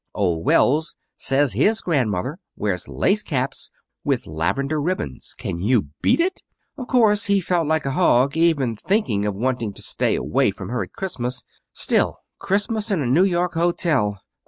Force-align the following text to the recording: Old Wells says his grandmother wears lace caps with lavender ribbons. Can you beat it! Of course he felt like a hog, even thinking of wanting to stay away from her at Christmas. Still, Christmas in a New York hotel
Old 0.15 0.43
Wells 0.47 0.95
says 1.15 1.53
his 1.53 1.79
grandmother 1.79 2.39
wears 2.55 2.87
lace 2.87 3.21
caps 3.21 3.69
with 4.03 4.25
lavender 4.25 4.81
ribbons. 4.81 5.35
Can 5.37 5.59
you 5.59 5.89
beat 6.01 6.19
it! 6.19 6.41
Of 6.75 6.87
course 6.87 7.27
he 7.27 7.39
felt 7.39 7.67
like 7.67 7.85
a 7.85 7.91
hog, 7.91 8.35
even 8.35 8.75
thinking 8.75 9.27
of 9.27 9.35
wanting 9.35 9.73
to 9.73 9.83
stay 9.83 10.15
away 10.15 10.49
from 10.49 10.69
her 10.69 10.81
at 10.81 10.93
Christmas. 10.93 11.43
Still, 11.71 12.17
Christmas 12.39 12.89
in 12.89 13.03
a 13.03 13.05
New 13.05 13.25
York 13.25 13.53
hotel 13.53 14.17